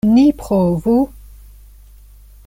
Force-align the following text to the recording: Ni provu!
Ni 0.15 0.31
provu! 0.33 0.95